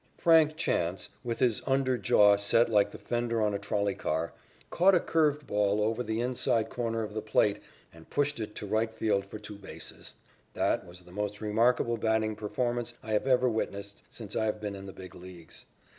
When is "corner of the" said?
6.71-7.21